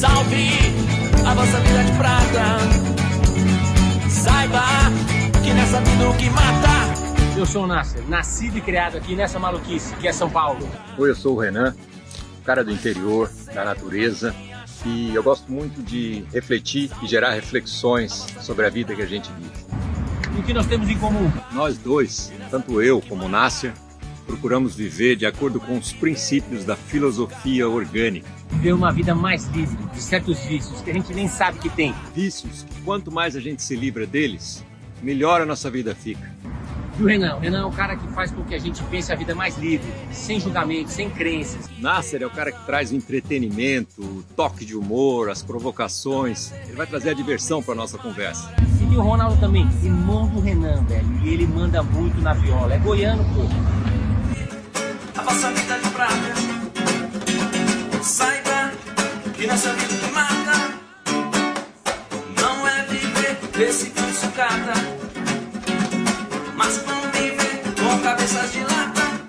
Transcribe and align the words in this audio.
Salve 0.00 0.48
a 1.26 1.34
vossa 1.34 1.60
vida 1.60 1.84
de 1.84 1.92
prata. 1.98 2.56
Saiba 4.08 4.62
que 5.44 5.52
nessa 5.52 5.78
vida 5.82 6.08
o 6.08 6.16
que 6.16 6.30
mata. 6.30 7.38
Eu 7.38 7.44
sou 7.44 7.64
o 7.64 7.66
Nasser, 7.66 8.08
nascido 8.08 8.56
e 8.56 8.62
criado 8.62 8.96
aqui 8.96 9.14
nessa 9.14 9.38
maluquice 9.38 9.94
que 9.96 10.08
é 10.08 10.12
São 10.12 10.30
Paulo. 10.30 10.66
Oi, 10.96 11.10
eu 11.10 11.14
sou 11.14 11.36
o 11.36 11.38
Renan, 11.38 11.76
cara 12.46 12.64
do 12.64 12.72
interior, 12.72 13.30
da 13.52 13.62
natureza. 13.62 14.34
E 14.86 15.14
eu 15.14 15.22
gosto 15.22 15.52
muito 15.52 15.82
de 15.82 16.24
refletir 16.32 16.90
e 17.02 17.06
gerar 17.06 17.32
reflexões 17.32 18.26
sobre 18.40 18.64
a 18.64 18.70
vida 18.70 18.94
que 18.94 19.02
a 19.02 19.06
gente 19.06 19.30
vive. 19.32 19.66
E 20.34 20.40
o 20.40 20.42
que 20.42 20.54
nós 20.54 20.66
temos 20.66 20.88
em 20.88 20.96
comum? 20.96 21.30
Nós 21.52 21.76
dois, 21.76 22.32
tanto 22.50 22.80
eu 22.80 23.02
como 23.02 23.26
o 23.26 23.28
Nasser, 23.28 23.74
procuramos 24.30 24.76
viver 24.76 25.16
de 25.16 25.26
acordo 25.26 25.58
com 25.58 25.76
os 25.76 25.92
princípios 25.92 26.64
da 26.64 26.76
filosofia 26.76 27.68
orgânica. 27.68 28.28
Viver 28.48 28.72
uma 28.72 28.92
vida 28.92 29.12
mais 29.12 29.48
livre 29.48 29.76
de 29.92 30.00
certos 30.00 30.38
vícios 30.44 30.80
que 30.82 30.90
a 30.90 30.92
gente 30.92 31.12
nem 31.12 31.26
sabe 31.26 31.58
que 31.58 31.68
tem. 31.68 31.92
Vícios 32.14 32.62
que 32.62 32.80
quanto 32.82 33.10
mais 33.10 33.34
a 33.34 33.40
gente 33.40 33.60
se 33.60 33.74
livra 33.74 34.06
deles, 34.06 34.64
melhor 35.02 35.40
a 35.40 35.46
nossa 35.46 35.68
vida 35.68 35.96
fica. 35.96 36.32
E 36.96 37.02
o 37.02 37.06
Renan? 37.06 37.36
O 37.36 37.40
Renan 37.40 37.62
é 37.62 37.64
o 37.64 37.72
cara 37.72 37.96
que 37.96 38.06
faz 38.12 38.30
com 38.30 38.44
que 38.44 38.54
a 38.54 38.58
gente 38.58 38.80
pense 38.84 39.12
a 39.12 39.16
vida 39.16 39.34
mais 39.34 39.58
livre, 39.58 39.90
sem 40.12 40.38
julgamento, 40.38 40.90
sem 40.90 41.10
crenças. 41.10 41.68
Nasser 41.78 42.22
é 42.22 42.26
o 42.26 42.30
cara 42.30 42.52
que 42.52 42.64
traz 42.64 42.92
o 42.92 42.94
entretenimento, 42.94 44.00
o 44.00 44.22
toque 44.36 44.64
de 44.64 44.76
humor, 44.76 45.28
as 45.28 45.42
provocações. 45.42 46.52
Ele 46.68 46.76
vai 46.76 46.86
trazer 46.86 47.10
a 47.10 47.14
diversão 47.14 47.60
para 47.60 47.74
nossa 47.74 47.98
conversa. 47.98 48.48
E 48.92 48.96
o 48.96 49.00
Ronaldo 49.00 49.40
também, 49.40 49.68
irmão 49.82 50.28
do 50.28 50.40
Renan, 50.40 50.84
velho. 50.84 51.20
E 51.24 51.30
ele 51.30 51.48
manda 51.48 51.82
muito 51.82 52.20
na 52.20 52.32
viola. 52.32 52.74
É 52.74 52.78
goiano, 52.78 53.24
pô. 53.34 53.79
A 55.30 55.32
vossa 55.32 55.52
vida 55.52 55.78
de 55.78 55.90
prata. 55.90 56.34
Saiba 58.02 58.72
que 59.32 59.46
nessa 59.46 59.72
vida 59.74 59.94
que 59.94 60.12
mata. 60.12 60.74
Não 62.36 62.66
é 62.66 62.82
viver 62.86 63.38
desse 63.56 63.90
canto 63.90 64.12
sucata. 64.12 64.72
Mas 66.56 66.78
conviver 66.78 67.62
com 67.78 68.02
cabeças 68.02 68.52
de 68.52 68.58
lata. 68.58 69.20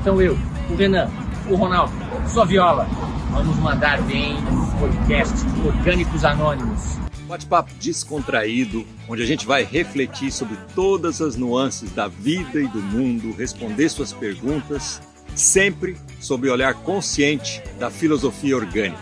Então 0.00 0.22
eu, 0.22 0.38
o 0.70 0.74
Renan, 0.74 1.10
o 1.50 1.54
Ronaldo, 1.54 1.92
sua 2.26 2.46
viola. 2.46 2.88
Vamos 3.30 3.58
mandar 3.58 4.00
bem 4.00 4.40
no 4.40 4.66
podcast 4.78 5.34
Orgânicos 5.66 6.24
Anônimos. 6.24 6.96
Bate-papo 7.32 7.72
descontraído, 7.80 8.86
onde 9.08 9.22
a 9.22 9.26
gente 9.26 9.46
vai 9.46 9.64
refletir 9.64 10.30
sobre 10.30 10.54
todas 10.74 11.22
as 11.22 11.34
nuances 11.34 11.90
da 11.90 12.06
vida 12.06 12.60
e 12.60 12.68
do 12.68 12.78
mundo, 12.78 13.34
responder 13.34 13.88
suas 13.88 14.12
perguntas, 14.12 15.00
sempre 15.34 15.96
sob 16.20 16.46
o 16.46 16.52
olhar 16.52 16.74
consciente 16.74 17.62
da 17.78 17.90
filosofia 17.90 18.54
orgânica. 18.54 19.00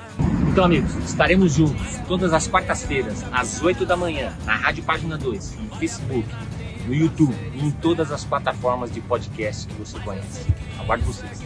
Então, 0.48 0.64
amigos, 0.64 0.94
estaremos 1.04 1.54
juntos 1.54 1.98
todas 2.06 2.32
as 2.32 2.46
quartas-feiras, 2.46 3.24
às 3.32 3.60
8 3.60 3.84
da 3.84 3.96
manhã, 3.96 4.32
na 4.46 4.54
Rádio 4.54 4.84
Página 4.84 5.18
2, 5.18 5.56
no 5.68 5.76
Facebook, 5.76 6.28
no 6.86 6.94
YouTube 6.94 7.34
e 7.52 7.66
em 7.66 7.72
todas 7.72 8.12
as 8.12 8.24
plataformas 8.24 8.92
de 8.92 9.00
podcast 9.00 9.66
que 9.66 9.74
você 9.74 9.98
conhece. 9.98 10.46
Aguardo 10.78 11.04
vocês. 11.04 11.42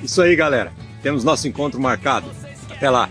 Isso 0.00 0.22
aí, 0.22 0.36
galera. 0.36 0.72
Temos 1.02 1.24
nosso 1.24 1.48
encontro 1.48 1.80
marcado. 1.80 2.30
Até 2.70 2.88
lá. 2.88 3.10